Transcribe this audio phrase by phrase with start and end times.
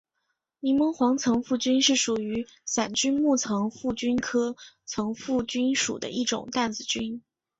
[0.61, 7.21] 柠檬黄层腹菌是属于伞菌目层腹菌科层腹菌属的一种担子菌。